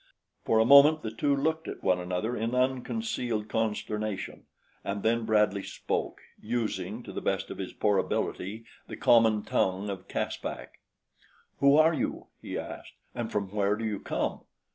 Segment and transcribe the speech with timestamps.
[0.45, 4.47] For a moment the two looked at one another in unconcealed consternation,
[4.83, 9.91] and then Bradley spoke, using to the best of his poor ability, the common tongue
[9.91, 10.79] of Caspak.
[11.59, 14.41] "Who are you," he asked, "and from where do you come?